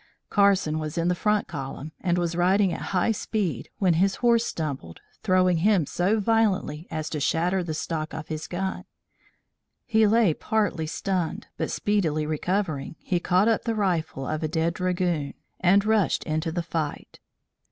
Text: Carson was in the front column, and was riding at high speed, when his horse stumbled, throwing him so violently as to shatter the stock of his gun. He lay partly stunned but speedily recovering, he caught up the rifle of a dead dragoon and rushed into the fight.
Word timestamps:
Carson 0.31 0.79
was 0.79 0.97
in 0.97 1.09
the 1.09 1.13
front 1.13 1.47
column, 1.47 1.91
and 2.01 2.17
was 2.17 2.35
riding 2.35 2.73
at 2.73 2.85
high 2.89 3.11
speed, 3.11 3.69
when 3.77 3.93
his 3.93 4.15
horse 4.15 4.43
stumbled, 4.43 4.99
throwing 5.21 5.57
him 5.57 5.85
so 5.85 6.19
violently 6.19 6.87
as 6.89 7.07
to 7.07 7.19
shatter 7.19 7.63
the 7.63 7.75
stock 7.75 8.11
of 8.11 8.27
his 8.27 8.47
gun. 8.47 8.85
He 9.85 10.07
lay 10.07 10.33
partly 10.33 10.87
stunned 10.87 11.45
but 11.55 11.69
speedily 11.69 12.25
recovering, 12.25 12.95
he 12.97 13.19
caught 13.19 13.47
up 13.47 13.65
the 13.65 13.75
rifle 13.75 14.25
of 14.25 14.41
a 14.41 14.47
dead 14.47 14.73
dragoon 14.73 15.35
and 15.59 15.85
rushed 15.85 16.23
into 16.23 16.51
the 16.51 16.63
fight. 16.63 17.19